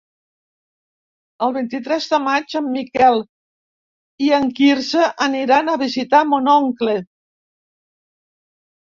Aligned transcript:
El 1.47 1.51
vint-i-tres 1.57 2.07
de 2.13 2.19
maig 2.23 2.55
en 2.59 2.69
Miquel 2.77 3.21
i 4.29 4.31
en 4.39 4.47
Quirze 4.61 5.05
aniran 5.27 5.69
a 5.69 5.77
visitar 5.83 6.23
mon 6.31 6.51
oncle. 6.55 6.97